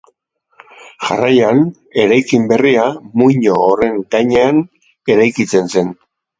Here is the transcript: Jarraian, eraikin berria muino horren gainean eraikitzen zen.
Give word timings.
Jarraian, 1.09 1.61
eraikin 2.05 2.49
berria 2.53 2.87
muino 3.23 3.61
horren 3.69 4.03
gainean 4.17 4.65
eraikitzen 5.17 5.75
zen. 5.79 5.97